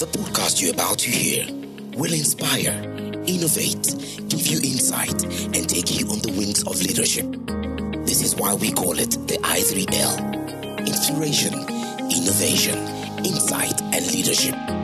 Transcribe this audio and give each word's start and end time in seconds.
The 0.00 0.06
podcast 0.06 0.62
you're 0.62 0.72
about 0.72 0.98
to 1.00 1.10
hear 1.10 1.44
will 1.98 2.14
inspire, 2.14 2.72
innovate, 3.26 3.94
give 4.30 4.46
you 4.46 4.56
insight, 4.64 5.22
and 5.54 5.68
take 5.68 6.00
you 6.00 6.08
on 6.08 6.20
the 6.20 6.32
wings 6.38 6.62
of 6.62 6.80
leadership. 6.80 7.26
This 8.06 8.22
is 8.22 8.34
why 8.34 8.54
we 8.54 8.72
call 8.72 8.98
it 8.98 9.10
the 9.28 9.36
I3L 9.44 10.86
Inspiration, 10.86 11.52
Innovation, 11.52 12.78
Insight, 13.26 13.78
and 13.92 14.10
Leadership. 14.10 14.79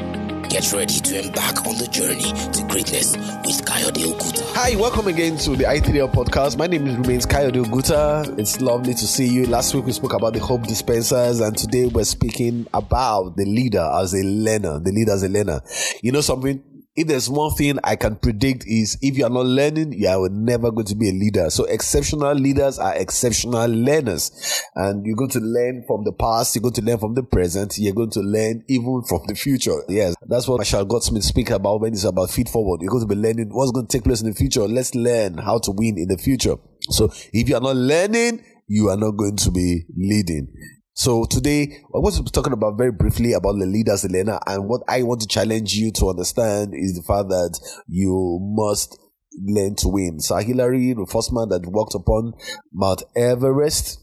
Get 0.56 0.72
ready 0.72 1.00
to 1.00 1.20
embark 1.22 1.66
on 1.66 1.76
the 1.76 1.86
journey 1.86 2.32
to 2.52 2.62
greatness 2.72 3.14
with 3.14 3.62
Kayode 3.66 4.02
Okuta. 4.06 4.42
Hi, 4.54 4.74
welcome 4.76 5.06
again 5.06 5.36
to 5.36 5.50
the 5.54 5.64
I3L 5.64 6.10
podcast. 6.14 6.56
My 6.56 6.66
name 6.66 6.86
is 6.86 6.96
remains 6.96 7.26
Kayode 7.26 7.62
Oguta. 7.62 8.38
It's 8.38 8.62
lovely 8.62 8.94
to 8.94 9.06
see 9.06 9.28
you. 9.28 9.44
Last 9.44 9.74
week 9.74 9.84
we 9.84 9.92
spoke 9.92 10.14
about 10.14 10.32
the 10.32 10.38
hope 10.38 10.62
dispensers, 10.62 11.40
and 11.40 11.54
today 11.58 11.88
we're 11.88 12.04
speaking 12.04 12.66
about 12.72 13.36
the 13.36 13.44
leader 13.44 13.86
as 14.00 14.14
a 14.14 14.22
learner. 14.22 14.78
The 14.78 14.92
leader 14.92 15.12
as 15.12 15.24
a 15.24 15.28
learner. 15.28 15.60
You 16.00 16.12
know 16.12 16.22
something? 16.22 16.62
If 16.96 17.06
there's 17.06 17.28
one 17.28 17.54
thing 17.54 17.78
I 17.84 17.94
can 17.96 18.16
predict 18.16 18.64
is 18.66 18.96
if 19.02 19.18
you 19.18 19.26
are 19.26 19.30
not 19.30 19.44
learning, 19.44 19.92
you 19.92 20.08
are 20.08 20.28
never 20.30 20.70
going 20.70 20.86
to 20.86 20.94
be 20.94 21.10
a 21.10 21.12
leader. 21.12 21.50
So 21.50 21.64
exceptional 21.64 22.34
leaders 22.34 22.78
are 22.78 22.94
exceptional 22.96 23.68
learners. 23.68 24.62
And 24.74 25.04
you're 25.04 25.16
going 25.16 25.30
to 25.30 25.40
learn 25.40 25.84
from 25.86 26.04
the 26.04 26.12
past, 26.12 26.56
you're 26.56 26.62
going 26.62 26.74
to 26.74 26.82
learn 26.82 26.98
from 26.98 27.14
the 27.14 27.22
present, 27.22 27.76
you're 27.76 27.94
going 27.94 28.10
to 28.10 28.20
learn 28.20 28.64
even 28.68 29.02
from 29.06 29.20
the 29.26 29.34
future. 29.34 29.76
Yes, 29.88 30.14
that's 30.26 30.48
what 30.48 30.56
Marshall 30.56 30.86
Goldsmith 30.86 31.24
speak 31.24 31.50
about 31.50 31.82
when 31.82 31.92
it's 31.92 32.04
about 32.04 32.30
feed 32.30 32.48
forward. 32.48 32.80
You're 32.80 32.90
going 32.90 33.06
to 33.06 33.14
be 33.14 33.20
learning 33.20 33.50
what's 33.50 33.72
going 33.72 33.86
to 33.86 33.92
take 33.92 34.04
place 34.04 34.22
in 34.22 34.30
the 34.30 34.34
future. 34.34 34.62
Let's 34.62 34.94
learn 34.94 35.36
how 35.36 35.58
to 35.58 35.72
win 35.72 35.98
in 35.98 36.08
the 36.08 36.16
future. 36.16 36.56
So 36.80 37.12
if 37.32 37.48
you 37.48 37.56
are 37.56 37.60
not 37.60 37.76
learning, 37.76 38.42
you 38.68 38.88
are 38.88 38.96
not 38.96 39.12
going 39.12 39.36
to 39.36 39.50
be 39.50 39.84
leading. 39.96 40.48
So 40.98 41.26
today, 41.26 41.84
I 41.94 41.98
be 42.00 42.30
talking 42.30 42.54
about 42.54 42.78
very 42.78 42.90
briefly 42.90 43.34
about 43.34 43.58
the 43.58 43.66
leaders, 43.66 44.06
Elena, 44.06 44.40
and 44.46 44.66
what 44.66 44.80
I 44.88 45.02
want 45.02 45.20
to 45.20 45.26
challenge 45.28 45.74
you 45.74 45.92
to 45.92 46.08
understand 46.08 46.72
is 46.74 46.96
the 46.96 47.02
fact 47.02 47.28
that 47.28 47.60
you 47.86 48.38
must 48.40 48.98
learn 49.38 49.76
to 49.76 49.88
win. 49.88 50.20
So 50.20 50.36
Hillary, 50.36 50.94
the 50.94 51.04
first 51.04 51.34
man 51.34 51.50
that 51.50 51.66
walked 51.66 51.94
upon 51.94 52.32
Mount 52.72 53.02
Everest, 53.14 54.00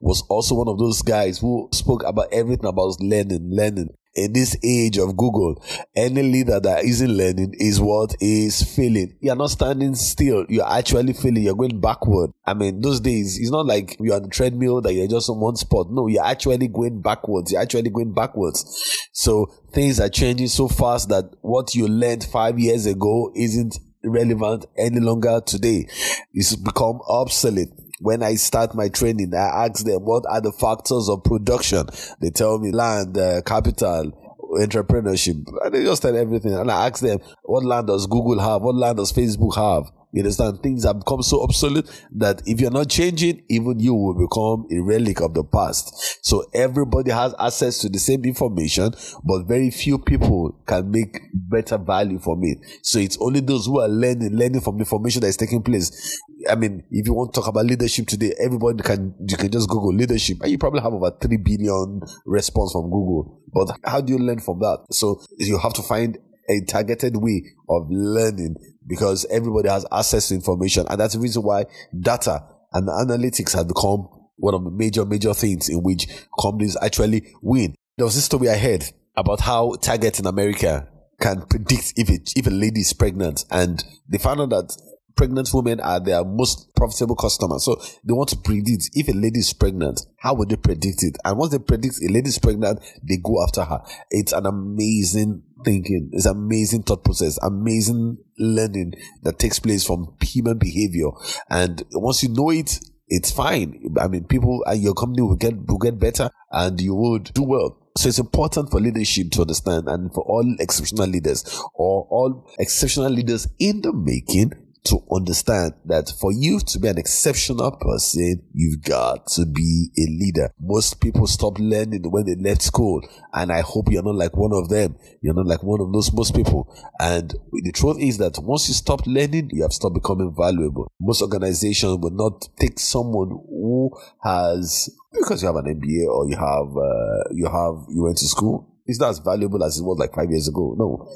was 0.00 0.24
also 0.30 0.54
one 0.54 0.68
of 0.68 0.78
those 0.78 1.02
guys 1.02 1.40
who 1.40 1.68
spoke 1.74 2.02
about 2.06 2.32
everything 2.32 2.64
about 2.64 2.98
learning, 3.00 3.50
learning 3.52 3.90
in 4.18 4.32
this 4.32 4.56
age 4.62 4.98
of 4.98 5.16
Google, 5.16 5.62
any 5.94 6.22
leader 6.22 6.60
that 6.60 6.84
isn't 6.84 7.10
learning 7.10 7.54
is 7.58 7.80
what 7.80 8.14
is 8.20 8.62
failing. 8.74 9.16
You're 9.20 9.36
not 9.36 9.50
standing 9.50 9.94
still. 9.94 10.44
You're 10.48 10.70
actually 10.70 11.12
failing. 11.12 11.42
You're 11.44 11.54
going 11.54 11.80
backward. 11.80 12.30
I 12.46 12.54
mean, 12.54 12.80
those 12.80 13.00
days, 13.00 13.38
it's 13.38 13.50
not 13.50 13.66
like 13.66 13.96
you're 14.00 14.16
on 14.16 14.22
the 14.22 14.28
treadmill 14.28 14.80
that 14.82 14.92
you're 14.92 15.08
just 15.08 15.30
on 15.30 15.40
one 15.40 15.56
spot. 15.56 15.86
No, 15.90 16.06
you're 16.06 16.24
actually 16.24 16.68
going 16.68 17.00
backwards. 17.00 17.52
You're 17.52 17.62
actually 17.62 17.90
going 17.90 18.12
backwards. 18.12 18.64
So 19.12 19.46
things 19.72 20.00
are 20.00 20.08
changing 20.08 20.48
so 20.48 20.68
fast 20.68 21.08
that 21.08 21.24
what 21.40 21.74
you 21.74 21.86
learned 21.88 22.24
five 22.24 22.58
years 22.58 22.86
ago 22.86 23.32
isn't 23.34 23.78
relevant 24.04 24.66
any 24.76 25.00
longer 25.00 25.40
today. 25.44 25.88
It's 26.32 26.56
become 26.56 27.00
obsolete 27.08 27.70
when 28.00 28.22
I 28.22 28.34
start 28.34 28.74
my 28.74 28.88
training, 28.88 29.34
I 29.34 29.66
ask 29.66 29.84
them 29.84 30.04
what 30.04 30.24
are 30.28 30.40
the 30.40 30.52
factors 30.52 31.08
of 31.08 31.24
production. 31.24 31.86
They 32.20 32.30
tell 32.30 32.58
me 32.58 32.72
land, 32.72 33.16
uh, 33.16 33.42
capital, 33.42 34.12
entrepreneurship. 34.58 35.44
And 35.64 35.74
they 35.74 35.84
just 35.84 36.02
tell 36.02 36.16
everything. 36.16 36.54
And 36.54 36.70
I 36.70 36.86
ask 36.86 37.02
them, 37.02 37.18
what 37.44 37.64
land 37.64 37.88
does 37.88 38.06
Google 38.06 38.40
have? 38.40 38.62
What 38.62 38.76
land 38.76 38.98
does 38.98 39.12
Facebook 39.12 39.56
have? 39.56 39.90
You 40.12 40.22
understand? 40.22 40.62
Things 40.62 40.84
have 40.84 41.00
become 41.00 41.22
so 41.22 41.42
obsolete 41.42 41.86
that 42.16 42.42
if 42.46 42.60
you're 42.60 42.70
not 42.70 42.88
changing, 42.88 43.42
even 43.48 43.78
you 43.78 43.94
will 43.94 44.14
become 44.14 44.66
a 44.72 44.82
relic 44.82 45.20
of 45.20 45.34
the 45.34 45.44
past. 45.44 46.24
So 46.24 46.44
everybody 46.54 47.10
has 47.10 47.34
access 47.38 47.78
to 47.80 47.90
the 47.90 47.98
same 47.98 48.24
information, 48.24 48.94
but 49.24 49.44
very 49.44 49.70
few 49.70 49.98
people 49.98 50.58
can 50.66 50.90
make 50.90 51.20
better 51.34 51.76
value 51.76 52.18
from 52.18 52.40
it. 52.42 52.58
So 52.82 52.98
it's 52.98 53.18
only 53.20 53.40
those 53.40 53.66
who 53.66 53.80
are 53.80 53.88
learning, 53.88 54.34
learning 54.34 54.62
from 54.62 54.78
the 54.78 54.84
information 54.84 55.20
that 55.20 55.28
is 55.28 55.36
taking 55.36 55.62
place. 55.62 56.18
I 56.48 56.54
mean, 56.54 56.84
if 56.90 57.06
you 57.06 57.12
want 57.12 57.34
to 57.34 57.40
talk 57.40 57.48
about 57.48 57.66
leadership 57.66 58.06
today, 58.06 58.32
everybody 58.42 58.82
can, 58.82 59.14
you 59.28 59.36
can 59.36 59.50
just 59.50 59.68
Google 59.68 59.94
leadership 59.94 60.38
and 60.40 60.50
you 60.50 60.56
probably 60.56 60.80
have 60.80 60.94
over 60.94 61.10
3 61.20 61.36
billion 61.36 62.00
response 62.24 62.72
from 62.72 62.84
Google. 62.84 63.42
But 63.52 63.78
how 63.84 64.00
do 64.00 64.12
you 64.12 64.18
learn 64.18 64.40
from 64.40 64.60
that? 64.60 64.86
So 64.90 65.20
you 65.38 65.58
have 65.58 65.74
to 65.74 65.82
find 65.82 66.16
a 66.48 66.60
targeted 66.62 67.16
way 67.16 67.44
of 67.68 67.86
learning 67.90 68.56
because 68.86 69.26
everybody 69.30 69.68
has 69.68 69.86
access 69.92 70.28
to 70.28 70.34
information. 70.34 70.86
And 70.88 71.00
that's 71.00 71.14
the 71.14 71.20
reason 71.20 71.42
why 71.42 71.66
data 71.98 72.44
and 72.72 72.88
analytics 72.88 73.54
have 73.54 73.68
become 73.68 74.08
one 74.36 74.54
of 74.54 74.64
the 74.64 74.70
major, 74.70 75.04
major 75.04 75.34
things 75.34 75.68
in 75.68 75.82
which 75.82 76.06
companies 76.40 76.76
actually 76.82 77.34
win. 77.42 77.74
There 77.96 78.06
was 78.06 78.14
this 78.14 78.24
story 78.24 78.48
I 78.48 78.56
heard 78.56 78.84
about 79.16 79.40
how 79.40 79.74
Target 79.80 80.20
in 80.20 80.26
America 80.26 80.88
can 81.20 81.42
predict 81.42 81.94
if 81.96 82.08
it, 82.08 82.30
if 82.36 82.46
a 82.46 82.50
lady 82.50 82.80
is 82.80 82.92
pregnant 82.92 83.44
and 83.50 83.82
they 84.08 84.18
found 84.18 84.40
out 84.40 84.50
that 84.50 84.76
pregnant 85.18 85.50
women 85.52 85.80
are 85.80 85.98
their 85.98 86.24
most 86.24 86.74
profitable 86.76 87.16
customers. 87.16 87.64
So 87.64 87.74
they 88.04 88.12
want 88.12 88.28
to 88.30 88.36
predict 88.36 88.90
if 88.94 89.08
a 89.08 89.12
lady 89.12 89.40
is 89.40 89.52
pregnant, 89.52 90.00
how 90.20 90.34
would 90.34 90.48
they 90.48 90.56
predict 90.56 91.02
it? 91.02 91.16
And 91.24 91.36
once 91.36 91.50
they 91.52 91.58
predict 91.58 91.96
a 91.96 92.10
lady 92.10 92.28
is 92.28 92.38
pregnant, 92.38 92.80
they 93.02 93.16
go 93.16 93.42
after 93.42 93.64
her. 93.64 93.82
It's 94.10 94.32
an 94.32 94.46
amazing 94.46 95.42
thinking. 95.64 96.10
It's 96.12 96.26
amazing 96.26 96.84
thought 96.84 97.04
process, 97.04 97.36
amazing 97.42 98.18
learning 98.38 98.94
that 99.24 99.40
takes 99.40 99.58
place 99.58 99.84
from 99.84 100.16
human 100.22 100.56
behavior. 100.56 101.08
And 101.50 101.82
once 101.92 102.22
you 102.22 102.28
know 102.28 102.50
it, 102.50 102.78
it's 103.08 103.32
fine. 103.32 103.96
I 104.00 104.06
mean, 104.06 104.24
people 104.24 104.62
and 104.66 104.80
your 104.80 104.94
company 104.94 105.22
will 105.22 105.36
get 105.36 105.66
will 105.66 105.78
get 105.78 105.98
better, 105.98 106.30
and 106.52 106.80
you 106.80 106.94
would 106.94 107.32
do 107.32 107.42
well. 107.42 107.90
So 107.96 108.08
it's 108.08 108.18
important 108.18 108.70
for 108.70 108.80
leadership 108.80 109.30
to 109.32 109.40
understand, 109.40 109.88
and 109.88 110.12
for 110.12 110.22
all 110.24 110.56
exceptional 110.60 111.08
leaders 111.08 111.42
or 111.74 112.06
all 112.10 112.48
exceptional 112.58 113.10
leaders 113.10 113.48
in 113.58 113.80
the 113.80 113.92
making 113.92 114.52
to 114.88 115.04
understand 115.14 115.74
that 115.86 116.12
for 116.20 116.32
you 116.32 116.60
to 116.60 116.78
be 116.78 116.88
an 116.88 116.98
exceptional 116.98 117.72
person, 117.72 118.42
you've 118.52 118.82
got 118.82 119.26
to 119.28 119.46
be 119.46 119.90
a 119.98 120.06
leader. 120.08 120.50
Most 120.60 121.00
people 121.00 121.26
stop 121.26 121.58
learning 121.58 122.10
when 122.10 122.26
they 122.26 122.34
left 122.34 122.62
school, 122.62 123.02
and 123.32 123.52
I 123.52 123.60
hope 123.60 123.90
you're 123.90 124.02
not 124.02 124.14
like 124.14 124.36
one 124.36 124.52
of 124.52 124.68
them. 124.68 124.96
You're 125.22 125.34
not 125.34 125.46
like 125.46 125.62
one 125.62 125.80
of 125.80 125.92
those 125.92 126.12
most 126.12 126.34
people. 126.34 126.74
And 127.00 127.34
the 127.52 127.72
truth 127.72 127.98
is 128.00 128.18
that 128.18 128.38
once 128.38 128.68
you 128.68 128.74
stop 128.74 129.06
learning, 129.06 129.50
you 129.52 129.62
have 129.62 129.72
stopped 129.72 129.94
becoming 129.94 130.34
valuable. 130.36 130.90
Most 131.00 131.22
organizations 131.22 131.98
will 131.98 132.10
not 132.10 132.48
take 132.58 132.78
someone 132.78 133.28
who 133.28 133.90
has 134.22 134.90
because 135.12 135.42
you 135.42 135.48
have 135.48 135.56
an 135.56 135.80
MBA 135.80 136.06
or 136.06 136.28
you 136.28 136.36
have 136.36 136.76
uh, 136.76 137.24
you 137.32 137.46
have 137.46 137.86
you 137.94 138.02
went 138.04 138.18
to 138.18 138.26
school. 138.26 138.74
It's 138.86 138.98
not 138.98 139.10
as 139.10 139.18
valuable 139.18 139.62
as 139.64 139.78
it 139.78 139.82
was 139.82 139.98
like 139.98 140.14
five 140.14 140.30
years 140.30 140.48
ago. 140.48 140.74
No, 140.78 141.06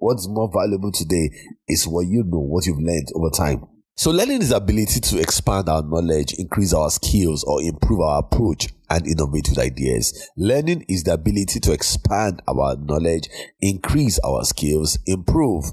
what's 0.00 0.26
more 0.28 0.50
valuable 0.52 0.90
today 0.90 1.30
is 1.68 1.86
what 1.86 2.06
you 2.06 2.24
know, 2.24 2.40
what 2.40 2.66
you've 2.66 2.80
learned 2.80 3.08
over 3.14 3.30
time. 3.30 3.64
So 3.96 4.10
learning 4.10 4.40
is 4.40 4.48
the 4.48 4.56
ability 4.56 5.00
to 5.00 5.20
expand 5.20 5.68
our 5.68 5.82
knowledge, 5.82 6.32
increase 6.38 6.72
our 6.72 6.90
skills, 6.90 7.44
or 7.44 7.62
improve 7.62 8.00
our 8.00 8.20
approach 8.20 8.68
and 8.88 9.06
innovate 9.06 9.50
with 9.50 9.58
ideas. 9.58 10.30
Learning 10.38 10.86
is 10.88 11.04
the 11.04 11.12
ability 11.12 11.60
to 11.60 11.72
expand 11.72 12.40
our 12.48 12.76
knowledge, 12.76 13.28
increase 13.60 14.18
our 14.20 14.42
skills, 14.44 14.98
improve 15.06 15.66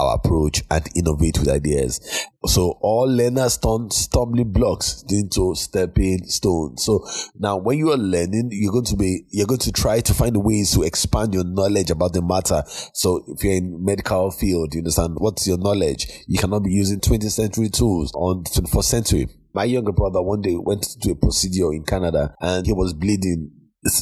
our 0.00 0.14
approach 0.14 0.62
and 0.70 0.86
innovate 0.96 1.38
with 1.38 1.48
ideas. 1.48 2.00
So 2.46 2.78
all 2.80 3.06
learners 3.06 3.58
turn 3.58 3.90
stumbling 3.90 4.50
blocks 4.50 5.04
into 5.10 5.54
stepping 5.54 6.26
stones. 6.26 6.84
So 6.84 7.06
now 7.38 7.58
when 7.58 7.78
you 7.78 7.92
are 7.92 7.98
learning, 7.98 8.48
you're 8.52 8.72
going 8.72 8.86
to 8.86 8.96
be, 8.96 9.26
you're 9.28 9.46
going 9.46 9.60
to 9.60 9.72
try 9.72 10.00
to 10.00 10.14
find 10.14 10.36
ways 10.42 10.72
to 10.72 10.82
expand 10.82 11.34
your 11.34 11.44
knowledge 11.44 11.90
about 11.90 12.14
the 12.14 12.22
matter. 12.22 12.62
So 12.94 13.22
if 13.28 13.44
you're 13.44 13.54
in 13.54 13.84
medical 13.84 14.30
field, 14.30 14.74
you 14.74 14.80
understand 14.80 15.16
what's 15.18 15.46
your 15.46 15.58
knowledge. 15.58 16.06
You 16.26 16.38
cannot 16.38 16.64
be 16.64 16.72
using 16.72 17.00
20th 17.00 17.32
century 17.32 17.68
tools 17.68 18.12
on 18.14 18.44
21st 18.44 18.84
century. 18.84 19.28
My 19.52 19.64
younger 19.64 19.92
brother 19.92 20.22
one 20.22 20.40
day 20.40 20.56
went 20.56 20.86
to 21.02 21.10
a 21.10 21.16
procedure 21.16 21.72
in 21.72 21.84
Canada 21.84 22.34
and 22.40 22.64
he 22.64 22.72
was 22.72 22.94
bleeding 22.94 23.50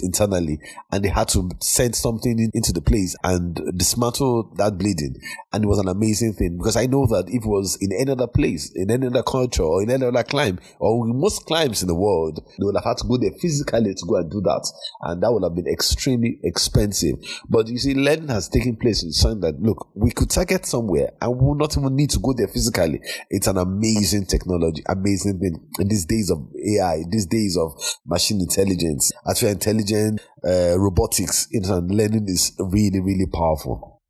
internally 0.02 0.58
and 0.90 1.04
they 1.04 1.08
had 1.08 1.28
to 1.28 1.48
send 1.60 1.94
something 1.94 2.38
in, 2.38 2.50
into 2.54 2.72
the 2.72 2.80
place 2.80 3.14
and 3.22 3.60
dismantle 3.76 4.52
that 4.56 4.76
bleeding. 4.76 5.14
And 5.52 5.64
it 5.64 5.66
was 5.66 5.78
an 5.78 5.88
amazing 5.88 6.34
thing 6.34 6.58
because 6.58 6.76
i 6.76 6.86
know 6.86 7.06
that 7.06 7.24
if 7.28 7.44
it 7.44 7.48
was 7.48 7.78
in 7.80 7.90
any 7.92 8.10
other 8.10 8.26
place 8.26 8.72
in 8.74 8.90
any 8.90 9.06
other 9.06 9.22
culture 9.22 9.62
or 9.62 9.82
in 9.82 9.90
any 9.90 10.04
other 10.04 10.22
clime 10.22 10.58
or 10.78 11.06
most 11.06 11.46
climes 11.46 11.82
in 11.82 11.88
the 11.88 11.94
world 11.94 12.40
they 12.58 12.64
would 12.64 12.74
have 12.76 12.84
had 12.84 12.96
to 12.96 13.06
go 13.06 13.16
there 13.16 13.30
physically 13.40 13.94
to 13.94 14.06
go 14.06 14.16
and 14.16 14.30
do 14.30 14.40
that. 14.40 14.66
And 15.02 15.22
that 15.22 15.32
would 15.32 15.42
have 15.42 15.54
been 15.54 15.72
extremely 15.72 16.38
expensive. 16.42 17.16
But 17.48 17.68
you 17.68 17.78
see 17.78 17.94
learning 17.94 18.28
has 18.28 18.48
taken 18.48 18.76
place 18.76 19.02
in 19.02 19.12
saying 19.12 19.40
that 19.40 19.60
look 19.60 19.88
we 19.94 20.10
could 20.10 20.30
target 20.30 20.66
somewhere 20.66 21.12
and 21.20 21.32
we 21.32 21.46
will 21.46 21.54
not 21.54 21.76
even 21.76 21.94
need 21.94 22.10
to 22.10 22.18
go 22.18 22.32
there 22.32 22.48
physically. 22.48 23.00
It's 23.30 23.46
an 23.46 23.58
amazing 23.58 24.26
technology 24.26 24.82
amazing 24.88 25.38
thing. 25.38 25.68
In 25.78 25.88
these 25.88 26.04
days 26.04 26.30
of 26.30 26.38
ai 26.78 27.04
these 27.10 27.26
days 27.26 27.56
of 27.56 27.72
machine 28.06 28.40
intelligence 28.40 29.12
artificial 29.26 29.50
intelligence 29.50 29.67
intelligent 29.68 30.20
uh, 30.44 30.78
robotics 30.78 31.48
and 31.52 31.90
learning 31.90 32.26
is 32.28 32.54
really, 32.58 33.00
really 33.00 33.26
powerful. 33.26 34.02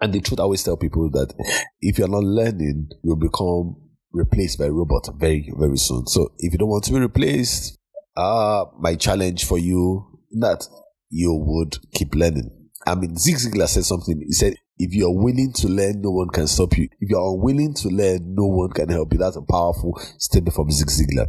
And 0.00 0.12
the 0.12 0.20
truth 0.20 0.38
I 0.38 0.44
always 0.44 0.62
tell 0.62 0.76
people 0.76 1.10
that 1.10 1.34
if 1.80 1.98
you're 1.98 2.08
not 2.08 2.22
learning, 2.22 2.90
you'll 3.02 3.16
become 3.16 3.76
replaced 4.12 4.58
by 4.58 4.66
a 4.66 4.72
robot 4.72 5.08
very, 5.18 5.52
very 5.58 5.76
soon. 5.76 6.06
So 6.06 6.32
if 6.38 6.52
you 6.52 6.58
don't 6.58 6.68
want 6.68 6.84
to 6.84 6.92
be 6.92 7.00
replaced, 7.00 7.78
uh, 8.16 8.66
my 8.78 8.94
challenge 8.94 9.44
for 9.44 9.58
you 9.58 10.20
that 10.40 10.66
you 11.10 11.34
would 11.34 11.78
keep 11.94 12.14
learning. 12.14 12.50
I 12.86 12.94
mean, 12.94 13.16
Zig 13.16 13.36
Ziglar 13.36 13.66
said 13.66 13.84
something. 13.84 14.22
He 14.24 14.32
said, 14.32 14.54
if 14.78 14.94
you're 14.94 15.10
willing 15.10 15.52
to 15.54 15.68
learn, 15.68 16.00
no 16.00 16.10
one 16.10 16.28
can 16.28 16.46
stop 16.46 16.76
you. 16.78 16.88
If 17.00 17.10
you're 17.10 17.34
unwilling 17.34 17.74
to 17.74 17.88
learn, 17.88 18.34
no 18.34 18.44
one 18.44 18.70
can 18.70 18.88
help 18.88 19.12
you. 19.12 19.18
That's 19.18 19.36
a 19.36 19.42
powerful 19.42 20.00
statement 20.18 20.54
from 20.54 20.70
Zig 20.70 20.88
Ziglar 20.88 21.28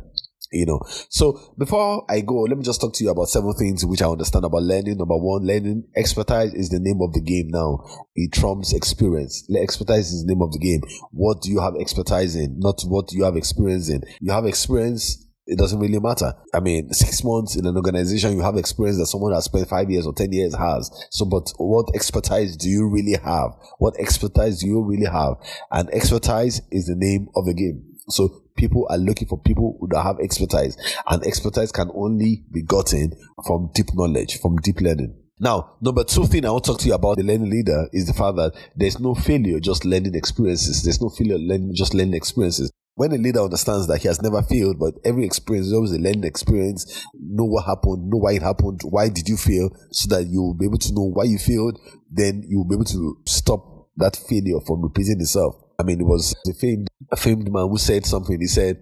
you 0.51 0.65
know 0.65 0.79
so 1.09 1.53
before 1.57 2.05
i 2.09 2.21
go 2.21 2.41
let 2.41 2.57
me 2.57 2.63
just 2.63 2.81
talk 2.81 2.93
to 2.93 3.03
you 3.03 3.09
about 3.09 3.27
several 3.27 3.53
things 3.53 3.85
which 3.85 4.01
i 4.01 4.07
understand 4.07 4.45
about 4.45 4.63
learning 4.63 4.97
number 4.97 5.17
one 5.17 5.43
learning 5.43 5.83
expertise 5.95 6.53
is 6.53 6.69
the 6.69 6.79
name 6.79 6.99
of 7.01 7.13
the 7.13 7.21
game 7.21 7.47
now 7.49 7.83
it 8.15 8.31
trumps 8.31 8.73
experience 8.73 9.47
expertise 9.61 10.11
is 10.11 10.25
the 10.25 10.33
name 10.33 10.41
of 10.41 10.51
the 10.51 10.59
game 10.59 10.81
what 11.11 11.41
do 11.41 11.51
you 11.51 11.59
have 11.59 11.73
expertise 11.79 12.35
in 12.35 12.57
not 12.59 12.81
what 12.87 13.11
you 13.11 13.23
have 13.23 13.35
experience 13.35 13.89
in 13.89 14.01
you 14.19 14.31
have 14.31 14.45
experience 14.45 15.25
it 15.49 15.57
doesn't 15.57 15.79
really 15.79 15.99
matter. 15.99 16.31
I 16.53 16.59
mean, 16.59 16.93
six 16.93 17.23
months 17.23 17.55
in 17.55 17.65
an 17.65 17.75
organization, 17.75 18.33
you 18.33 18.41
have 18.41 18.55
experience 18.55 18.99
that 18.99 19.07
someone 19.07 19.33
has 19.33 19.45
spent 19.45 19.67
five 19.67 19.89
years 19.89 20.05
or 20.05 20.13
10 20.13 20.31
years 20.31 20.55
has. 20.55 20.91
So, 21.09 21.25
but 21.25 21.51
what 21.57 21.87
expertise 21.95 22.55
do 22.55 22.69
you 22.69 22.87
really 22.87 23.17
have? 23.23 23.51
What 23.79 23.99
expertise 23.99 24.59
do 24.59 24.67
you 24.67 24.83
really 24.83 25.07
have? 25.07 25.33
And 25.71 25.89
expertise 25.89 26.61
is 26.71 26.85
the 26.85 26.95
name 26.95 27.29
of 27.35 27.45
the 27.45 27.55
game. 27.55 27.83
So 28.09 28.43
people 28.59 28.85
are 28.89 28.97
looking 28.97 29.27
for 29.27 29.39
people 29.39 29.77
who 29.79 29.87
have 29.97 30.19
expertise 30.19 30.77
and 31.07 31.23
expertise 31.25 31.71
can 31.71 31.89
only 31.95 32.43
be 32.51 32.61
gotten 32.61 33.13
from 33.47 33.71
deep 33.73 33.87
knowledge, 33.93 34.39
from 34.41 34.57
deep 34.57 34.81
learning. 34.81 35.15
Now, 35.39 35.77
number 35.79 36.03
two 36.03 36.25
thing 36.25 36.45
I 36.45 36.51
want 36.51 36.65
to 36.65 36.71
talk 36.71 36.81
to 36.81 36.87
you 36.87 36.93
about 36.93 37.15
the 37.15 37.23
learning 37.23 37.49
leader 37.49 37.87
is 37.93 38.07
the 38.07 38.13
fact 38.13 38.35
that 38.35 38.51
there's 38.75 38.99
no 38.99 39.15
failure, 39.15 39.61
just 39.61 39.85
learning 39.85 40.13
experiences. 40.13 40.83
There's 40.83 40.99
no 40.99 41.07
failure, 41.07 41.37
learning, 41.37 41.71
just 41.75 41.93
learning 41.93 42.15
experiences. 42.15 42.69
When 42.95 43.13
a 43.13 43.17
leader 43.17 43.39
understands 43.39 43.87
that 43.87 43.99
he 43.99 44.09
has 44.09 44.21
never 44.21 44.41
failed, 44.41 44.77
but 44.77 44.95
every 45.05 45.23
experience 45.23 45.67
is 45.67 45.73
always 45.73 45.93
a 45.93 45.99
learning 45.99 46.25
experience, 46.25 47.05
know 47.17 47.45
what 47.45 47.65
happened, 47.65 48.09
know 48.09 48.17
why 48.17 48.33
it 48.33 48.41
happened, 48.41 48.81
why 48.83 49.07
did 49.07 49.29
you 49.29 49.37
fail, 49.37 49.69
so 49.91 50.13
that 50.13 50.27
you 50.27 50.41
will 50.41 50.53
be 50.53 50.65
able 50.65 50.77
to 50.79 50.93
know 50.93 51.09
why 51.13 51.23
you 51.23 51.37
failed, 51.37 51.79
then 52.11 52.43
you 52.49 52.57
will 52.57 52.67
be 52.67 52.75
able 52.75 52.83
to 52.83 53.17
stop 53.25 53.87
that 53.95 54.17
failure 54.27 54.59
from 54.67 54.81
repeating 54.81 55.21
itself. 55.21 55.55
I 55.79 55.83
mean, 55.83 56.01
it 56.01 56.05
was 56.05 56.35
a 56.45 56.53
famed, 56.53 56.89
a 57.11 57.15
famed 57.15 57.51
man 57.51 57.69
who 57.69 57.77
said 57.77 58.05
something. 58.05 58.37
He 58.39 58.47
said, 58.47 58.81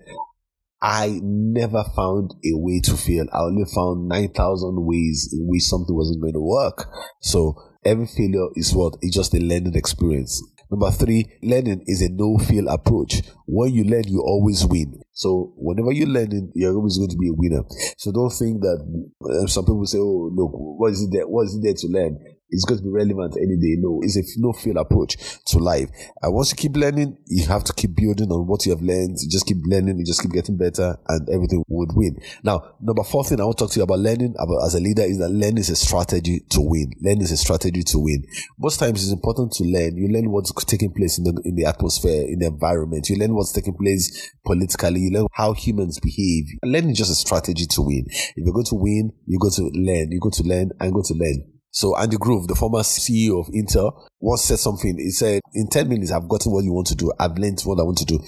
I 0.81 1.19
never 1.23 1.83
found 1.95 2.31
a 2.43 2.57
way 2.57 2.81
to 2.81 2.97
fail. 2.97 3.25
I 3.31 3.41
only 3.41 3.65
found 3.65 4.07
9,000 4.07 4.85
ways 4.85 5.29
in 5.31 5.47
which 5.47 5.63
something 5.63 5.95
wasn't 5.95 6.21
going 6.21 6.33
to 6.33 6.41
work. 6.41 6.87
So 7.21 7.55
every 7.85 8.07
failure 8.07 8.47
is 8.55 8.73
what? 8.73 8.95
It's 9.01 9.15
just 9.15 9.33
a 9.35 9.39
learning 9.39 9.75
experience. 9.75 10.41
Number 10.69 10.91
three, 10.91 11.25
learning 11.43 11.83
is 11.87 12.01
a 12.01 12.09
no 12.09 12.37
fail 12.37 12.67
approach. 12.67 13.21
When 13.45 13.73
you 13.73 13.85
learn, 13.85 14.03
you 14.07 14.21
always 14.21 14.65
win. 14.65 15.01
So 15.13 15.53
whenever 15.55 15.93
you're 15.93 16.07
learning, 16.07 16.51
you're 16.55 16.75
always 16.75 16.97
going 16.97 17.09
to 17.09 17.17
be 17.17 17.29
a 17.29 17.33
winner. 17.33 17.63
So 17.97 18.11
don't 18.11 18.29
think 18.29 18.61
that 18.61 18.83
uh, 19.23 19.47
some 19.47 19.63
people 19.63 19.85
say, 19.85 19.97
"Oh, 19.99 20.29
look, 20.33 20.51
what 20.53 20.91
is 20.91 21.03
it 21.03 21.09
there? 21.11 21.27
What 21.27 21.43
is 21.45 21.55
it 21.55 21.63
there 21.63 21.73
to 21.73 21.87
learn?" 21.87 22.19
It's 22.49 22.65
going 22.65 22.79
to 22.79 22.83
be 22.83 22.89
relevant 22.89 23.35
any 23.37 23.57
day. 23.57 23.75
No, 23.79 23.99
it's 24.01 24.15
a 24.15 24.23
no 24.37 24.53
fail 24.53 24.77
approach 24.77 25.17
to 25.47 25.59
life. 25.59 25.89
And 26.21 26.33
once 26.33 26.51
you 26.51 26.57
keep 26.57 26.75
learning, 26.75 27.17
you 27.27 27.45
have 27.47 27.63
to 27.65 27.73
keep 27.73 27.95
building 27.95 28.31
on 28.31 28.47
what 28.47 28.65
you 28.65 28.71
have 28.71 28.81
learned. 28.81 29.17
You 29.21 29.29
just 29.29 29.45
keep 29.45 29.57
learning, 29.65 29.97
you 29.99 30.05
just 30.05 30.21
keep 30.21 30.31
getting 30.31 30.57
better, 30.57 30.97
and 31.07 31.29
everything 31.29 31.63
would 31.67 31.89
win. 31.93 32.19
Now, 32.43 32.75
number 32.81 33.03
four 33.03 33.23
thing 33.23 33.41
I 33.41 33.45
want 33.45 33.57
to 33.57 33.65
talk 33.65 33.73
to 33.73 33.79
you 33.79 33.83
about 33.83 33.99
learning 33.99 34.35
about 34.39 34.65
as 34.65 34.75
a 34.75 34.79
leader 34.79 35.03
is 35.03 35.17
that 35.19 35.29
learning 35.29 35.59
is 35.59 35.69
a 35.69 35.75
strategy 35.75 36.41
to 36.49 36.61
win. 36.61 36.91
Learning 37.01 37.23
is 37.23 37.31
a 37.31 37.37
strategy 37.37 37.83
to 37.83 37.99
win. 37.99 38.23
Most 38.57 38.79
times 38.79 39.03
it's 39.03 39.11
important 39.11 39.51
to 39.53 39.63
learn. 39.63 39.97
You 39.97 40.07
learn 40.07 40.31
what's 40.31 40.53
taking 40.65 40.93
place 40.93 41.17
in 41.17 41.25
the 41.25 41.41
in 41.43 41.55
the 41.55 41.65
atmosphere, 41.65 42.23
in 42.27 42.39
the 42.39 42.47
environment. 42.47 43.09
You 43.09 43.17
learn 43.17 43.35
what's 43.35 43.51
taking 43.51 43.75
place 43.75 44.31
politically. 44.45 45.01
You 45.01 45.11
learn 45.11 45.27
how 45.33 45.53
humans 45.53 45.99
behave. 45.99 46.45
learning 46.63 46.91
is 46.91 46.97
just 46.97 47.11
a 47.11 47.15
strategy 47.15 47.65
to 47.65 47.81
win. 47.81 48.05
If 48.07 48.45
you're 48.45 48.53
going 48.53 48.65
to 48.67 48.75
win, 48.75 49.11
you're 49.25 49.39
going 49.39 49.53
to 49.53 49.63
learn. 49.73 50.11
You're 50.11 50.21
going 50.21 50.31
to 50.33 50.43
learn 50.43 50.71
and 50.79 50.93
go 50.93 51.01
to 51.03 51.13
learn. 51.13 51.56
So 51.77 51.95
Andy 51.95 52.17
Grove, 52.17 52.47
the 52.47 52.55
former 52.55 52.79
CEO 52.79 53.39
of 53.39 53.53
Intel, 53.53 54.03
once 54.19 54.45
said 54.45 54.57
something. 54.57 54.97
He 54.97 55.11
said, 55.11 55.41
in 55.53 55.67
10 55.67 55.87
minutes, 55.87 56.11
I've 56.11 56.27
gotten 56.27 56.51
what 56.51 56.63
you 56.63 56.73
want 56.73 56.87
to 56.87 56.95
do. 56.95 57.13
I've 57.19 57.37
learned 57.37 57.61
what 57.65 57.79
I 57.79 57.83
want 57.83 57.99
to 57.99 58.05
do. 58.05 58.19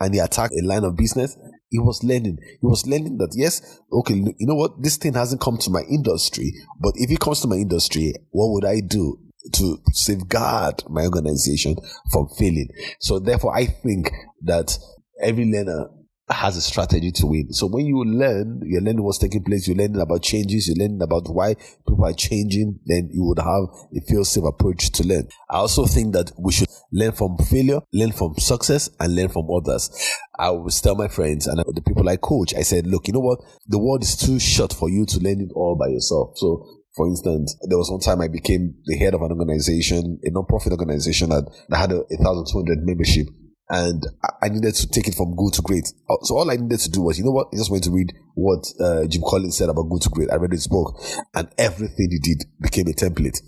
And 0.00 0.14
he 0.14 0.20
attacked 0.20 0.54
a 0.54 0.66
line 0.66 0.84
of 0.84 0.96
business. 0.96 1.36
He 1.68 1.78
was 1.78 2.02
learning. 2.02 2.38
He 2.62 2.66
was 2.66 2.86
learning 2.86 3.18
that, 3.18 3.34
yes, 3.36 3.78
okay, 3.92 4.14
you 4.14 4.46
know 4.46 4.54
what? 4.54 4.82
This 4.82 4.96
thing 4.96 5.12
hasn't 5.12 5.42
come 5.42 5.58
to 5.58 5.70
my 5.70 5.82
industry, 5.82 6.54
but 6.80 6.94
if 6.96 7.10
it 7.10 7.20
comes 7.20 7.42
to 7.42 7.46
my 7.46 7.56
industry, 7.56 8.14
what 8.30 8.52
would 8.52 8.64
I 8.64 8.80
do? 8.80 9.18
to 9.52 9.76
safeguard 9.92 10.82
my 10.88 11.04
organization 11.04 11.76
from 12.10 12.26
failing. 12.38 12.68
So 12.98 13.18
therefore, 13.18 13.54
I 13.54 13.66
think 13.66 14.10
that 14.40 14.78
every 15.22 15.44
learner 15.44 15.90
has 16.30 16.56
a 16.56 16.62
strategy 16.62 17.12
to 17.12 17.26
win. 17.26 17.52
So 17.52 17.66
when 17.66 17.84
you 17.84 18.02
learn, 18.02 18.62
you're 18.64 18.80
learning 18.80 19.02
what's 19.02 19.18
taking 19.18 19.44
place, 19.44 19.68
you're 19.68 19.76
learning 19.76 20.00
about 20.00 20.22
changes, 20.22 20.66
you're 20.66 20.76
learning 20.76 21.02
about 21.02 21.28
why 21.28 21.54
people 21.86 22.04
are 22.04 22.14
changing, 22.14 22.80
then 22.86 23.10
you 23.12 23.24
would 23.24 23.38
have 23.38 23.64
a 23.94 24.00
feel 24.06 24.24
safe 24.24 24.44
approach 24.44 24.90
to 24.92 25.06
learn. 25.06 25.28
I 25.50 25.56
also 25.56 25.84
think 25.84 26.14
that 26.14 26.32
we 26.38 26.52
should 26.52 26.68
learn 26.92 27.12
from 27.12 27.36
failure, 27.36 27.80
learn 27.92 28.12
from 28.12 28.34
success, 28.38 28.88
and 28.98 29.14
learn 29.14 29.28
from 29.28 29.48
others. 29.50 29.90
I 30.38 30.46
always 30.46 30.80
tell 30.80 30.94
my 30.94 31.08
friends 31.08 31.46
and 31.46 31.58
the 31.58 31.82
people 31.82 32.08
I 32.08 32.16
coach, 32.16 32.54
I 32.54 32.62
said, 32.62 32.86
look, 32.86 33.06
you 33.06 33.12
know 33.12 33.20
what? 33.20 33.40
The 33.66 33.78
world 33.78 34.02
is 34.02 34.16
too 34.16 34.40
short 34.40 34.72
for 34.72 34.88
you 34.88 35.04
to 35.06 35.20
learn 35.20 35.40
it 35.40 35.52
all 35.54 35.76
by 35.76 35.88
yourself. 35.88 36.32
So 36.36 36.66
for 36.96 37.06
instance, 37.08 37.56
there 37.68 37.76
was 37.76 37.90
one 37.90 38.00
time 38.00 38.20
I 38.20 38.28
became 38.28 38.76
the 38.86 38.96
head 38.96 39.14
of 39.14 39.22
an 39.22 39.32
organization, 39.32 40.20
a 40.22 40.30
non-profit 40.30 40.72
organization 40.72 41.30
that, 41.30 41.50
had 41.70 41.92
a 41.92 41.98
1,200 42.08 42.78
membership 42.86 43.26
and 43.70 44.02
I 44.42 44.48
needed 44.48 44.74
to 44.74 44.88
take 44.88 45.08
it 45.08 45.14
from 45.14 45.34
good 45.36 45.54
to 45.54 45.62
great. 45.62 45.92
Uh, 46.08 46.16
so 46.22 46.36
all 46.36 46.50
I 46.50 46.56
needed 46.56 46.80
to 46.80 46.90
do 46.90 47.02
was, 47.02 47.18
you 47.18 47.24
know 47.24 47.30
what? 47.30 47.48
I 47.52 47.56
just 47.56 47.70
went 47.70 47.84
to 47.84 47.90
read 47.90 48.12
what 48.34 48.64
uh, 48.80 49.06
Jim 49.06 49.22
Collins 49.26 49.56
said 49.56 49.68
about 49.68 49.88
good 49.88 50.02
to 50.02 50.10
great. 50.10 50.30
I 50.30 50.36
read 50.36 50.52
his 50.52 50.66
book, 50.66 51.00
and 51.34 51.48
everything 51.58 52.08
he 52.10 52.18
did 52.18 52.44
became 52.60 52.88
a 52.88 52.92
template. 52.92 53.40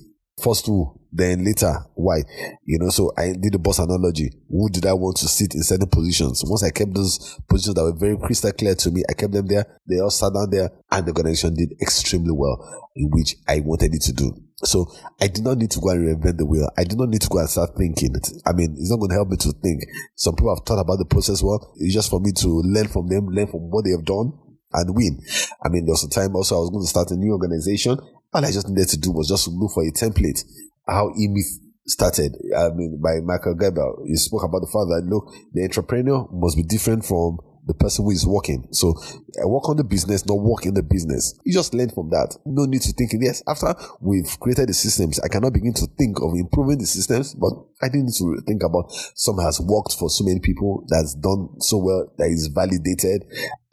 First 0.43 0.67
two, 0.67 1.01
then 1.11 1.45
later 1.45 1.73
why, 1.95 2.19
you 2.65 2.79
know. 2.79 2.91
So 2.91 3.11
I 3.17 3.33
did 3.33 3.55
the 3.55 3.59
boss 3.59 3.79
analogy. 3.79 4.31
Who 4.51 4.69
did 4.69 4.85
I 4.85 4.93
want 4.93 5.17
to 5.19 5.29
sit 5.29 5.55
in 5.55 5.63
certain 5.63 5.89
positions? 5.89 6.45
Once 6.45 6.63
I 6.63 6.71
kept 6.71 6.93
those 6.93 7.41
positions 7.49 7.75
that 7.75 7.85
were 7.85 7.97
very 7.97 8.19
crystal 8.19 8.53
clear 8.53 8.75
to 8.75 8.91
me, 8.91 9.03
I 9.09 9.15
kept 9.15 9.33
them 9.33 9.47
there. 9.47 9.65
They 9.89 9.99
all 9.99 10.11
sat 10.11 10.35
down 10.35 10.51
there, 10.51 10.71
and 10.91 11.07
the 11.07 11.13
organization 11.13 11.55
did 11.55 11.73
extremely 11.81 12.33
well, 12.33 12.61
in 12.95 13.09
which 13.11 13.37
I 13.49 13.61
wanted 13.61 13.95
it 13.95 14.03
to 14.03 14.13
do. 14.13 14.37
So 14.63 14.93
I 15.21 15.29
did 15.29 15.43
not 15.43 15.57
need 15.57 15.71
to 15.71 15.81
go 15.81 15.89
and 15.91 16.05
reinvent 16.05 16.37
the 16.37 16.45
wheel. 16.45 16.69
I 16.77 16.85
did 16.85 16.99
not 16.99 17.09
need 17.09 17.23
to 17.23 17.29
go 17.29 17.39
and 17.39 17.49
start 17.49 17.71
thinking. 17.77 18.15
I 18.45 18.53
mean, 18.53 18.77
it's 18.79 18.91
not 18.91 18.99
going 18.99 19.11
to 19.11 19.17
help 19.17 19.29
me 19.29 19.39
to 19.39 19.53
think. 19.53 19.85
Some 20.17 20.35
people 20.35 20.55
have 20.55 20.67
thought 20.67 20.81
about 20.81 20.99
the 20.99 21.07
process 21.07 21.43
well. 21.43 21.73
It's 21.77 21.95
just 21.95 22.11
for 22.11 22.21
me 22.21 22.33
to 22.33 22.49
learn 22.49 22.89
from 22.89 23.09
them, 23.09 23.29
learn 23.29 23.47
from 23.47 23.71
what 23.71 23.85
they 23.85 23.93
have 23.93 24.05
done 24.05 24.33
and 24.73 24.95
win. 24.95 25.21
I 25.63 25.69
mean, 25.69 25.85
there 25.87 25.93
was 25.93 26.05
a 26.05 26.11
time 26.11 26.37
also 26.37 26.57
I 26.57 26.61
was 26.61 26.71
going 26.71 26.85
to 26.85 26.89
start 26.89 27.11
a 27.11 27.17
new 27.17 27.33
organization. 27.33 27.99
All 28.37 28.45
I 28.45 28.53
just 28.53 28.69
needed 28.69 28.91
to 28.91 28.99
do 28.99 29.13
was 29.13 29.29
just 29.29 29.49
look 29.49 29.73
for 29.73 29.83
a 29.83 29.91
template. 29.91 30.45
How 30.87 31.11
E-Myth 31.19 31.59
started. 31.87 32.37
I 32.55 32.69
mean, 32.69 33.01
by 33.03 33.21
Michael 33.25 33.55
Gerber. 33.55 33.97
He 34.07 34.15
spoke 34.17 34.45
about 34.45 34.61
the 34.61 34.67
fact 34.67 34.93
that 34.93 35.09
look, 35.09 35.33
the 35.55 35.63
entrepreneur 35.63 36.29
must 36.31 36.55
be 36.55 36.63
different 36.63 37.07
from 37.07 37.39
the 37.67 37.73
person 37.73 38.05
who 38.05 38.11
is 38.11 38.27
working. 38.27 38.69
So 38.73 38.95
I 39.43 39.47
work 39.47 39.71
on 39.71 39.79
the 39.79 39.85
business, 39.85 40.27
not 40.27 40.39
work 40.39 40.67
in 40.67 40.75
the 40.75 40.83
business. 40.83 41.33
You 41.45 41.55
just 41.55 41.73
learn 41.73 41.89
from 41.89 42.11
that. 42.11 42.37
No 42.45 42.67
need 42.67 42.83
to 42.83 42.93
think, 42.93 43.11
yes, 43.19 43.43
after 43.49 43.75
we've 44.01 44.39
created 44.39 44.69
the 44.69 44.75
systems, 44.75 45.19
I 45.21 45.29
cannot 45.29 45.55
begin 45.55 45.73
to 45.75 45.87
think 45.99 46.21
of 46.21 46.35
improving 46.37 46.79
the 46.79 46.87
systems, 46.87 47.35
but 47.35 47.51
I 47.83 47.89
didn't 47.89 48.13
need 48.13 48.21
to 48.21 48.43
think 48.47 48.63
about 48.63 48.93
some 49.15 49.39
has 49.39 49.61
worked 49.61 49.97
for 49.99 50.11
so 50.11 50.25
many 50.25 50.41
people 50.41 50.85
that's 50.89 51.15
done 51.15 51.59
so 51.61 51.79
well 51.79 52.13
that 52.19 52.29
is 52.29 52.53
validated. 52.55 53.25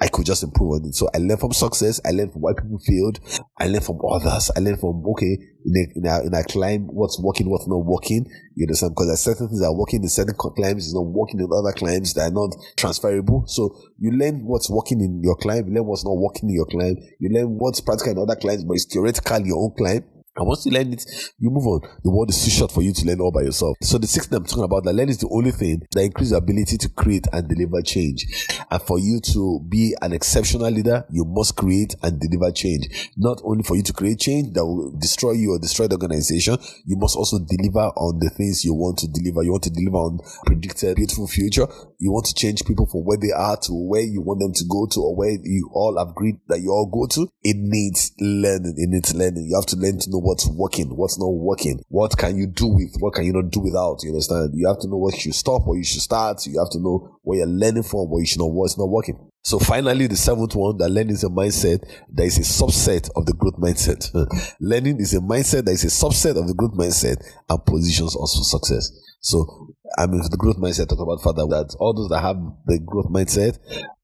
I 0.03 0.09
could 0.09 0.25
just 0.25 0.43
improve 0.43 0.71
on 0.73 0.85
it. 0.85 0.95
So 0.95 1.07
I 1.15 1.17
learned 1.19 1.39
from 1.39 1.53
success. 1.53 2.01
I 2.03 2.11
learned 2.11 2.33
from 2.33 2.41
why 2.41 2.51
people 2.51 2.77
failed. 2.77 3.21
I 3.57 3.67
learned 3.67 3.85
from 3.85 3.99
others. 4.11 4.51
I 4.53 4.59
learned 4.59 4.81
from, 4.81 5.01
okay, 5.11 5.37
in 5.63 5.73
a, 5.79 5.97
in 5.97 6.05
a, 6.05 6.27
in 6.27 6.33
a 6.33 6.43
clime, 6.43 6.87
what's 6.91 7.17
working, 7.23 7.49
what's 7.49 7.69
not 7.69 7.85
working. 7.85 8.27
You 8.55 8.65
understand? 8.65 8.91
Because 8.91 9.07
there's 9.07 9.21
certain 9.21 9.47
things 9.47 9.61
that 9.61 9.67
are 9.67 9.77
working 9.77 10.03
in 10.03 10.09
certain 10.09 10.35
climes, 10.35 10.87
is 10.87 10.93
not 10.93 11.05
working 11.05 11.39
in 11.39 11.47
other 11.47 11.71
climes 11.71 12.13
that 12.15 12.29
are 12.29 12.35
not 12.35 12.51
transferable. 12.75 13.45
So 13.47 13.79
you 13.97 14.11
learn 14.11 14.43
what's 14.43 14.69
working 14.69 14.99
in 14.99 15.21
your 15.23 15.37
clime, 15.37 15.69
you 15.69 15.73
learn 15.73 15.85
what's 15.85 16.03
not 16.03 16.17
working 16.17 16.49
in 16.49 16.55
your 16.55 16.65
clime, 16.65 16.97
you 17.19 17.29
learn 17.31 17.55
what's 17.55 17.79
practical 17.79 18.11
in 18.11 18.17
other 18.19 18.35
climes, 18.35 18.65
but 18.65 18.73
it's 18.73 18.91
theoretical 18.91 19.39
your 19.39 19.63
own 19.63 19.71
clime. 19.77 20.03
And 20.35 20.47
once 20.47 20.65
you 20.65 20.71
learn 20.71 20.93
it, 20.93 21.05
you 21.37 21.51
move 21.51 21.67
on. 21.67 21.81
The 22.03 22.09
world 22.09 22.31
is 22.31 22.43
too 22.43 22.49
short 22.49 22.71
for 22.71 22.81
you 22.81 22.91
to 22.91 23.05
learn 23.05 23.21
all 23.21 23.31
by 23.31 23.41
yourself. 23.41 23.77
So 23.83 23.99
the 23.99 24.07
sixth 24.07 24.29
thing 24.29 24.37
I'm 24.37 24.45
talking 24.45 24.63
about, 24.63 24.83
that 24.83 24.93
learning 24.93 25.09
is 25.09 25.19
the 25.19 25.29
only 25.29 25.51
thing 25.51 25.83
that 25.91 26.01
increases 26.01 26.31
your 26.31 26.39
ability 26.39 26.77
to 26.79 26.89
create 26.89 27.27
and 27.31 27.47
deliver 27.47 27.83
change. 27.83 28.25
And 28.71 28.81
for 28.81 28.97
you 28.97 29.19
to 29.33 29.59
be 29.69 29.95
an 30.01 30.11
exceptional 30.11 30.71
leader, 30.71 31.05
you 31.11 31.23
must 31.25 31.55
create 31.55 31.93
and 32.01 32.19
deliver 32.19 32.51
change. 32.51 33.11
Not 33.15 33.41
only 33.43 33.61
for 33.61 33.75
you 33.75 33.83
to 33.83 33.93
create 33.93 34.19
change 34.19 34.53
that 34.53 34.65
will 34.65 34.97
destroy 34.97 35.33
you 35.33 35.53
or 35.53 35.59
destroy 35.59 35.87
the 35.87 35.95
organization, 35.95 36.57
you 36.85 36.97
must 36.97 37.15
also 37.15 37.37
deliver 37.37 37.93
on 37.93 38.17
the 38.17 38.31
things 38.31 38.65
you 38.65 38.73
want 38.73 38.97
to 38.99 39.07
deliver. 39.07 39.43
You 39.43 39.51
want 39.51 39.63
to 39.65 39.69
deliver 39.69 39.97
on 39.97 40.19
predicted 40.47 40.95
beautiful 40.95 41.27
future. 41.27 41.67
You 41.99 42.11
want 42.11 42.25
to 42.25 42.33
change 42.33 42.65
people 42.65 42.87
from 42.87 43.01
where 43.05 43.17
they 43.21 43.31
are 43.31 43.57
to 43.69 43.71
where 43.73 44.01
you 44.01 44.21
want 44.21 44.39
them 44.39 44.53
to 44.53 44.65
go 44.65 44.87
to 44.89 44.99
or 44.99 45.15
where 45.15 45.29
you 45.29 45.69
all 45.73 45.97
agreed 45.99 46.41
that 46.47 46.59
you 46.59 46.71
all 46.71 46.89
go 46.89 47.05
to. 47.13 47.29
It 47.43 47.57
needs 47.59 48.11
learning. 48.19 48.73
It 48.77 48.89
needs 48.89 49.13
learning. 49.13 49.45
You 49.45 49.55
have 49.55 49.67
to 49.67 49.77
learn 49.77 49.99
to 49.99 50.09
know 50.09 50.22
what's 50.23 50.47
working, 50.49 50.95
what's 50.95 51.19
not 51.19 51.27
working, 51.27 51.83
what 51.89 52.17
can 52.17 52.37
you 52.37 52.47
do 52.47 52.67
with, 52.67 52.95
what 52.99 53.13
can 53.13 53.25
you 53.25 53.33
not 53.33 53.51
do 53.51 53.59
without. 53.59 53.99
You 54.03 54.09
understand? 54.11 54.51
You 54.55 54.67
have 54.67 54.79
to 54.79 54.87
know 54.87 54.97
what 54.97 55.13
you 55.13 55.19
should 55.19 55.35
stop, 55.35 55.67
what 55.67 55.75
you 55.75 55.83
should 55.83 56.01
start. 56.01 56.45
You 56.47 56.59
have 56.59 56.69
to 56.71 56.79
know 56.79 57.19
what 57.21 57.37
you're 57.37 57.47
learning 57.47 57.83
from, 57.83 58.09
what 58.09 58.19
you 58.19 58.25
should 58.25 58.39
know 58.39 58.47
what's 58.47 58.77
not 58.77 58.89
working. 58.89 59.19
So 59.43 59.59
finally, 59.59 60.07
the 60.07 60.15
seventh 60.15 60.55
one, 60.55 60.77
that 60.77 60.89
learning 60.89 61.15
is 61.15 61.25
a 61.25 61.29
mindset 61.29 61.83
that 62.13 62.23
is 62.23 62.37
a 62.37 62.63
subset 62.63 63.09
of 63.17 63.25
the 63.25 63.33
growth 63.33 63.57
mindset. 63.57 64.09
learning 64.61 65.01
is 65.01 65.13
a 65.13 65.19
mindset 65.19 65.65
that 65.65 65.71
is 65.71 65.83
a 65.83 65.87
subset 65.87 66.39
of 66.39 66.47
the 66.47 66.53
growth 66.53 66.73
mindset 66.73 67.21
and 67.49 67.65
positions 67.65 68.15
us 68.15 68.37
for 68.37 68.43
success. 68.43 68.91
So, 69.19 69.75
I 69.97 70.07
mean, 70.07 70.21
the 70.31 70.37
growth 70.37 70.57
mindset, 70.57 70.87
talk 70.87 70.99
about 70.99 71.21
further 71.21 71.45
that 71.47 71.75
all 71.79 71.93
those 71.93 72.09
that 72.09 72.21
have 72.21 72.37
the 72.65 72.79
growth 72.79 73.07
mindset, 73.11 73.59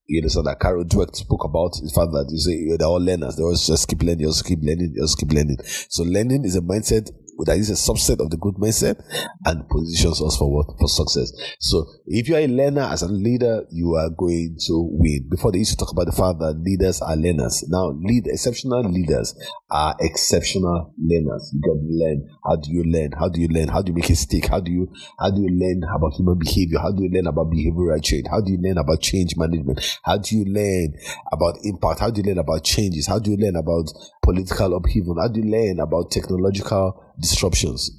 you 0.09 0.19
understand 0.21 0.47
that 0.47 0.59
Carol 0.59 0.83
Dweck 0.85 1.15
spoke 1.15 1.43
about 1.43 1.73
the 1.73 1.91
fact 1.93 2.11
that 2.11 2.27
you 2.29 2.39
say 2.39 2.75
they're 2.77 2.87
all 2.87 2.99
learners. 2.99 3.35
They 3.35 3.43
always 3.43 3.65
just 3.65 3.87
keep 3.87 4.01
learning, 4.01 4.25
just 4.25 4.45
keep 4.45 4.59
learning, 4.61 4.95
just 4.97 5.17
keep 5.19 5.31
learning. 5.31 5.57
So 5.87 6.03
learning 6.03 6.45
is 6.45 6.55
a 6.55 6.61
mindset 6.61 7.11
that 7.45 7.57
is 7.57 7.69
a 7.69 7.73
subset 7.73 8.19
of 8.19 8.29
the 8.29 8.37
growth 8.37 8.57
mindset 8.57 9.01
and 9.45 9.67
positions 9.69 10.21
us 10.21 10.37
for 10.37 10.51
what? 10.51 10.77
For 10.79 10.87
success. 10.87 11.31
So 11.59 11.85
if 12.05 12.27
you 12.27 12.35
are 12.35 12.39
a 12.39 12.47
learner 12.47 12.81
as 12.81 13.01
a 13.01 13.07
leader, 13.07 13.63
you 13.71 13.95
are 13.95 14.09
going 14.09 14.57
to 14.67 14.89
win. 14.91 15.27
Before 15.29 15.51
they 15.51 15.59
used 15.59 15.71
to 15.71 15.77
talk 15.77 15.91
about 15.91 16.05
the 16.05 16.11
fact 16.11 16.39
that 16.39 16.61
leaders 16.63 17.01
are 17.01 17.15
learners. 17.15 17.63
Now, 17.67 17.89
lead 17.89 18.27
exceptional 18.27 18.83
leaders 18.91 19.35
are 19.71 19.95
exceptional 19.99 20.93
learners. 20.97 21.51
You 21.53 21.61
got 21.61 21.79
to 21.79 21.87
learn. 21.87 22.29
How 22.45 22.55
do 22.55 22.71
you 22.71 22.83
learn? 22.83 23.11
How 23.17 23.29
do 23.29 23.41
you 23.41 23.47
learn? 23.47 23.67
How 23.67 23.81
do 23.81 23.91
you 23.91 23.95
make 23.95 24.09
a 24.09 24.15
stick? 24.15 24.47
How 24.47 24.59
do 24.59 24.71
you 24.71 24.91
how 25.19 25.31
do 25.31 25.41
you 25.41 25.49
learn 25.49 25.83
about 25.83 26.13
human 26.13 26.37
behavior? 26.37 26.79
How 26.79 26.91
do 26.91 27.03
you 27.03 27.09
learn 27.09 27.27
about 27.27 27.51
behavioral 27.51 28.03
change? 28.03 28.25
How 28.29 28.41
do 28.41 28.51
you 28.51 28.59
learn 28.61 28.77
about 28.77 29.01
change 29.01 29.35
management? 29.37 29.79
How 30.03 30.17
do 30.17 30.37
you 30.37 30.45
learn 30.45 30.93
about 31.31 31.57
impact? 31.63 31.99
How 31.99 32.09
do 32.09 32.21
you 32.21 32.27
learn 32.27 32.39
about 32.39 32.63
changes? 32.63 33.07
How 33.07 33.19
do 33.19 33.31
you 33.31 33.37
learn 33.37 33.55
about 33.55 33.91
political 34.29 34.75
upheaval? 34.75 35.19
How 35.19 35.27
do 35.27 35.41
you 35.41 35.49
learn 35.49 35.79
about 35.79 36.11
technological 36.11 37.03
disruptions? 37.19 37.89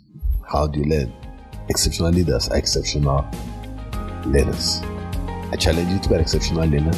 How 0.49 0.69
do 0.69 0.79
you 0.79 0.87
learn? 0.87 1.13
Exceptional 1.69 2.11
leaders 2.13 2.49
are 2.51 2.57
exceptional 2.57 3.29
learners. 4.25 4.81
I 5.51 5.57
challenge 5.59 5.91
you 5.91 5.99
to 5.99 6.09
be 6.09 6.15
an 6.15 6.21
exceptional 6.21 6.69
learner 6.69 6.93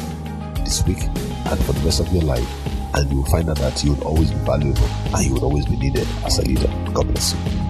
this 0.57 0.85
week 0.85 1.01
and 1.01 1.59
for 1.65 1.73
the 1.73 1.81
rest 1.83 1.99
of 1.99 2.13
your 2.13 2.21
life, 2.21 2.47
and 2.93 3.09
you 3.09 3.17
will 3.17 3.25
find 3.25 3.49
out 3.49 3.57
that 3.57 3.83
you 3.83 3.93
will 3.93 4.07
always 4.07 4.29
be 4.29 4.37
valuable 4.45 4.85
and 5.15 5.25
you 5.25 5.33
will 5.33 5.45
always 5.45 5.65
be 5.65 5.77
needed 5.77 6.07
as 6.25 6.37
a 6.37 6.43
leader. 6.43 6.71
God 6.93 7.07
bless 7.07 7.33
you. 7.33 7.62